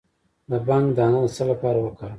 [0.49, 2.09] د بنګ دانه د څه لپاره وکاروم؟